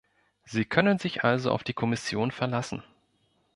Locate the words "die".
1.63-1.73